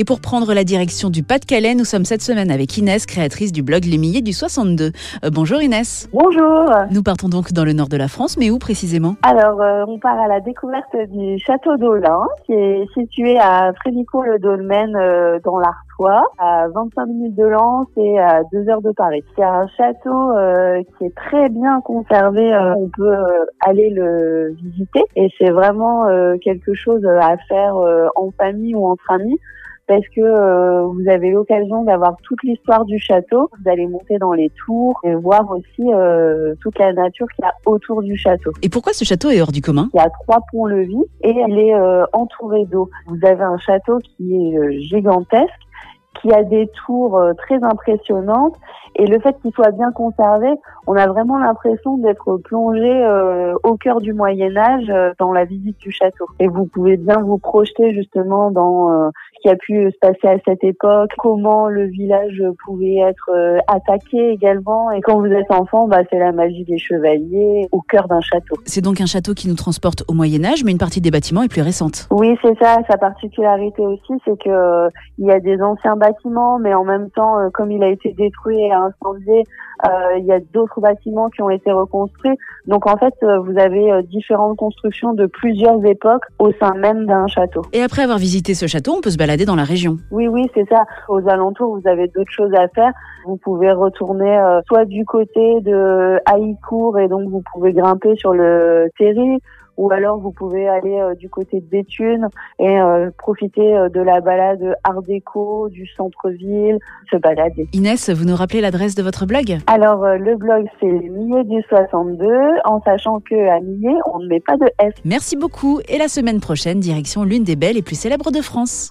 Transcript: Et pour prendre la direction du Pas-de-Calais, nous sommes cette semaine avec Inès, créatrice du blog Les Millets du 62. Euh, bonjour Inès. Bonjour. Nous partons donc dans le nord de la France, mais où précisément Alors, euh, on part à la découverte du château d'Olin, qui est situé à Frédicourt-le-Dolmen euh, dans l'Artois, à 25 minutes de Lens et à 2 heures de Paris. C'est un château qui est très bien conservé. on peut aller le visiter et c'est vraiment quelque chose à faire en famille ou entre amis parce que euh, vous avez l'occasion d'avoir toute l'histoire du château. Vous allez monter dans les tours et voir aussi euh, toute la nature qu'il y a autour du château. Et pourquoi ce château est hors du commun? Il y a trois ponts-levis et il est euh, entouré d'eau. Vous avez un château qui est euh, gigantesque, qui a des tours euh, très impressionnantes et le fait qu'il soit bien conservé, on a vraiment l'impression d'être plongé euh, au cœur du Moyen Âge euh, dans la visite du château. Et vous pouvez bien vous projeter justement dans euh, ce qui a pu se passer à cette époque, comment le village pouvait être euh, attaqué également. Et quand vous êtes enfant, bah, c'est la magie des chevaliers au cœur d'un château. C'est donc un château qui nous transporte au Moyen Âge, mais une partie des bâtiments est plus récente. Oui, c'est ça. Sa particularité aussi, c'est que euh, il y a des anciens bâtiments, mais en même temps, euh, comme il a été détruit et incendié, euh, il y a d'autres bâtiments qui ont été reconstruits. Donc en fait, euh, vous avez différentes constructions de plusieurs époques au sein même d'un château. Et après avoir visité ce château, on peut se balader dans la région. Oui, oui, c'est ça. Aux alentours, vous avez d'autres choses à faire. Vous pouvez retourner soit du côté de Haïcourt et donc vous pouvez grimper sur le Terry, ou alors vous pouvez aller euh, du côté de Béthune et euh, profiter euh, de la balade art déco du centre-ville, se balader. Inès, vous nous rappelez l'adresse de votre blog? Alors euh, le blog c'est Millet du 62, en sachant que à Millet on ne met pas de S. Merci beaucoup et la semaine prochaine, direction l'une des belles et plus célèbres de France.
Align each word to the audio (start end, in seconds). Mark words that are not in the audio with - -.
Et 0.00 0.04
pour 0.04 0.20
prendre 0.20 0.54
la 0.54 0.62
direction 0.62 1.10
du 1.10 1.24
Pas-de-Calais, 1.24 1.74
nous 1.74 1.84
sommes 1.84 2.04
cette 2.04 2.22
semaine 2.22 2.52
avec 2.52 2.78
Inès, 2.78 3.04
créatrice 3.04 3.50
du 3.50 3.64
blog 3.64 3.84
Les 3.84 3.98
Millets 3.98 4.20
du 4.20 4.32
62. 4.32 4.92
Euh, 5.24 5.30
bonjour 5.32 5.60
Inès. 5.60 6.08
Bonjour. 6.12 6.70
Nous 6.92 7.02
partons 7.02 7.28
donc 7.28 7.52
dans 7.52 7.64
le 7.64 7.72
nord 7.72 7.88
de 7.88 7.96
la 7.96 8.06
France, 8.06 8.36
mais 8.38 8.48
où 8.48 8.58
précisément 8.58 9.16
Alors, 9.22 9.60
euh, 9.60 9.84
on 9.88 9.98
part 9.98 10.16
à 10.20 10.28
la 10.28 10.38
découverte 10.38 10.94
du 11.10 11.40
château 11.40 11.76
d'Olin, 11.78 12.28
qui 12.46 12.52
est 12.52 12.86
situé 12.94 13.40
à 13.40 13.72
Frédicourt-le-Dolmen 13.72 14.94
euh, 14.94 15.40
dans 15.44 15.58
l'Artois, 15.58 16.22
à 16.38 16.68
25 16.68 17.06
minutes 17.06 17.34
de 17.34 17.46
Lens 17.46 17.88
et 17.96 18.20
à 18.20 18.44
2 18.52 18.68
heures 18.68 18.82
de 18.82 18.92
Paris. 18.92 19.24
C'est 19.34 19.42
un 19.42 19.66
château 19.76 20.30
qui 20.96 21.06
est 21.06 21.14
très 21.16 21.48
bien 21.48 21.80
conservé. 21.80 22.56
on 22.76 22.88
peut 22.96 23.16
aller 23.66 23.90
le 23.90 24.54
visiter 24.62 25.02
et 25.16 25.28
c'est 25.38 25.50
vraiment 25.50 26.06
quelque 26.40 26.72
chose 26.74 27.04
à 27.04 27.36
faire 27.48 27.74
en 28.14 28.30
famille 28.38 28.76
ou 28.76 28.86
entre 28.86 29.10
amis 29.10 29.40
parce 29.88 30.06
que 30.14 30.20
euh, 30.20 30.82
vous 30.82 31.08
avez 31.08 31.30
l'occasion 31.30 31.82
d'avoir 31.82 32.16
toute 32.22 32.42
l'histoire 32.44 32.84
du 32.84 32.98
château. 32.98 33.50
Vous 33.58 33.70
allez 33.70 33.86
monter 33.86 34.18
dans 34.18 34.34
les 34.34 34.50
tours 34.50 35.00
et 35.02 35.14
voir 35.14 35.50
aussi 35.50 35.92
euh, 35.92 36.54
toute 36.60 36.78
la 36.78 36.92
nature 36.92 37.26
qu'il 37.34 37.44
y 37.44 37.48
a 37.48 37.54
autour 37.64 38.02
du 38.02 38.16
château. 38.16 38.52
Et 38.62 38.68
pourquoi 38.68 38.92
ce 38.92 39.04
château 39.04 39.30
est 39.30 39.40
hors 39.40 39.50
du 39.50 39.62
commun? 39.62 39.88
Il 39.94 39.96
y 39.96 40.00
a 40.00 40.10
trois 40.10 40.40
ponts-levis 40.52 41.04
et 41.22 41.30
il 41.30 41.58
est 41.58 41.74
euh, 41.74 42.04
entouré 42.12 42.66
d'eau. 42.66 42.90
Vous 43.06 43.26
avez 43.26 43.42
un 43.42 43.58
château 43.58 43.98
qui 43.98 44.34
est 44.34 44.58
euh, 44.58 44.78
gigantesque, 44.80 45.48
qui 46.20 46.32
a 46.32 46.42
des 46.42 46.68
tours 46.86 47.16
euh, 47.16 47.32
très 47.34 47.62
impressionnantes 47.62 48.56
et 48.98 49.06
le 49.06 49.20
fait 49.20 49.36
qu'il 49.40 49.52
soit 49.52 49.70
bien 49.70 49.92
conservé, 49.92 50.48
on 50.86 50.96
a 50.96 51.06
vraiment 51.06 51.38
l'impression 51.38 51.98
d'être 51.98 52.36
plongé 52.38 52.90
euh, 52.90 53.54
au 53.62 53.76
cœur 53.76 54.00
du 54.00 54.12
Moyen 54.12 54.56
Âge 54.56 54.86
euh, 54.88 55.12
dans 55.18 55.32
la 55.32 55.44
visite 55.44 55.78
du 55.78 55.92
château. 55.92 56.26
Et 56.40 56.48
vous 56.48 56.66
pouvez 56.66 56.96
bien 56.96 57.18
vous 57.18 57.38
projeter 57.38 57.94
justement 57.94 58.50
dans 58.50 58.90
euh, 58.90 59.10
ce 59.36 59.42
qui 59.42 59.48
a 59.48 59.56
pu 59.56 59.90
se 59.90 59.98
passer 60.00 60.26
à 60.26 60.38
cette 60.44 60.64
époque, 60.64 61.10
comment 61.18 61.68
le 61.68 61.84
village 61.84 62.42
pouvait 62.64 62.96
être 62.96 63.30
euh, 63.32 63.58
attaqué 63.68 64.30
également. 64.30 64.90
Et 64.90 65.00
quand 65.00 65.20
vous 65.20 65.26
êtes 65.26 65.50
enfant, 65.50 65.86
bah, 65.86 66.00
c'est 66.10 66.18
la 66.18 66.32
magie 66.32 66.64
des 66.64 66.78
chevaliers 66.78 67.68
au 67.70 67.80
cœur 67.80 68.08
d'un 68.08 68.20
château. 68.20 68.56
C'est 68.64 68.82
donc 68.82 69.00
un 69.00 69.06
château 69.06 69.34
qui 69.34 69.48
nous 69.48 69.54
transporte 69.54 70.02
au 70.08 70.12
Moyen 70.12 70.44
Âge, 70.44 70.64
mais 70.64 70.72
une 70.72 70.78
partie 70.78 71.00
des 71.00 71.10
bâtiments 71.10 71.42
est 71.42 71.48
plus 71.48 71.62
récente. 71.62 72.08
Oui, 72.10 72.36
c'est 72.42 72.58
ça. 72.58 72.78
Sa 72.90 72.96
particularité 72.96 73.82
aussi, 73.82 74.14
c'est 74.24 74.38
que 74.42 74.50
euh, 74.50 74.88
il 75.18 75.26
y 75.26 75.30
a 75.30 75.38
des 75.38 75.60
anciens 75.62 75.96
bâtiments, 75.96 76.07
mais 76.60 76.74
en 76.74 76.84
même 76.84 77.10
temps, 77.10 77.38
euh, 77.38 77.48
comme 77.52 77.70
il 77.70 77.82
a 77.82 77.88
été 77.88 78.12
détruit 78.12 78.60
et 78.60 78.72
incendié, 78.72 79.44
euh, 79.86 80.18
il 80.18 80.24
y 80.24 80.32
a 80.32 80.40
d'autres 80.52 80.80
bâtiments 80.80 81.28
qui 81.28 81.42
ont 81.42 81.50
été 81.50 81.70
reconstruits. 81.72 82.36
Donc 82.66 82.86
en 82.86 82.96
fait, 82.96 83.14
euh, 83.22 83.38
vous 83.38 83.58
avez 83.58 84.02
différentes 84.04 84.56
constructions 84.56 85.14
de 85.14 85.26
plusieurs 85.26 85.84
époques 85.84 86.24
au 86.38 86.52
sein 86.60 86.74
même 86.74 87.06
d'un 87.06 87.26
château. 87.26 87.62
Et 87.72 87.82
après 87.82 88.02
avoir 88.02 88.18
visité 88.18 88.54
ce 88.54 88.66
château, 88.66 88.94
on 88.96 89.00
peut 89.00 89.10
se 89.10 89.18
balader 89.18 89.44
dans 89.44 89.56
la 89.56 89.64
région. 89.64 89.96
Oui, 90.10 90.28
oui, 90.28 90.50
c'est 90.54 90.68
ça. 90.68 90.84
Aux 91.08 91.26
alentours, 91.28 91.78
vous 91.78 91.88
avez 91.88 92.08
d'autres 92.08 92.32
choses 92.32 92.52
à 92.54 92.68
faire. 92.68 92.92
Vous 93.26 93.36
pouvez 93.36 93.72
retourner 93.72 94.38
soit 94.66 94.84
du 94.84 95.04
côté 95.04 95.60
de 95.60 96.18
Haïcourt 96.24 96.98
et 96.98 97.08
donc 97.08 97.28
vous 97.28 97.42
pouvez 97.52 97.72
grimper 97.72 98.16
sur 98.16 98.32
le 98.32 98.88
Terry, 98.98 99.38
ou 99.78 99.90
alors 99.92 100.18
vous 100.18 100.32
pouvez 100.32 100.68
aller 100.68 100.98
euh, 101.00 101.14
du 101.14 101.30
côté 101.30 101.60
de 101.60 101.66
Béthune 101.66 102.28
et 102.58 102.78
euh, 102.78 103.10
profiter 103.16 103.74
euh, 103.74 103.88
de 103.88 104.00
la 104.00 104.20
balade 104.20 104.76
art 104.84 105.02
déco 105.02 105.68
du 105.70 105.86
centre-ville, 105.96 106.78
se 107.10 107.16
balader. 107.16 107.68
Inès, 107.72 108.10
vous 108.10 108.24
nous 108.24 108.36
rappelez 108.36 108.60
l'adresse 108.60 108.94
de 108.94 109.02
votre 109.02 109.24
blog? 109.24 109.58
Alors 109.66 110.04
euh, 110.04 110.16
le 110.18 110.36
blog 110.36 110.66
c'est 110.80 110.86
Millet 110.86 111.44
du 111.44 111.62
62, 111.68 112.26
en 112.64 112.82
sachant 112.82 113.20
que 113.20 113.48
à 113.48 113.60
Millet 113.60 113.96
on 114.12 114.18
ne 114.18 114.26
met 114.26 114.40
pas 114.40 114.56
de 114.56 114.66
S. 114.80 114.92
Merci 115.04 115.36
beaucoup 115.36 115.80
et 115.88 115.96
la 115.96 116.08
semaine 116.08 116.40
prochaine, 116.40 116.80
direction 116.80 117.22
l'une 117.22 117.44
des 117.44 117.56
belles 117.56 117.76
et 117.76 117.82
plus 117.82 117.98
célèbres 117.98 118.32
de 118.32 118.42
France. 118.42 118.86